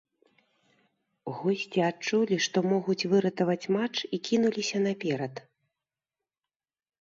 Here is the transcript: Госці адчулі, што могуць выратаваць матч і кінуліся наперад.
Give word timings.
Госці 1.39 1.79
адчулі, 1.89 2.35
што 2.45 2.57
могуць 2.71 3.07
выратаваць 3.11 3.69
матч 3.77 3.97
і 4.19 4.21
кінуліся 4.31 4.77
наперад. 4.87 5.35